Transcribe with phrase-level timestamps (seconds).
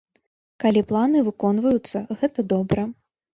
[0.63, 2.89] Калі планы выконваюцца, гэта добра.